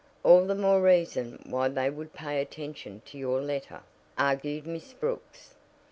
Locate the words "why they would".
1.45-2.11